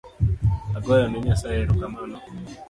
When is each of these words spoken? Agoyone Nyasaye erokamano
Agoyone 0.77 1.15
Nyasaye 1.25 1.57
erokamano 1.61 2.17